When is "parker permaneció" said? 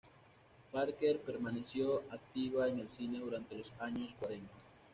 0.71-2.01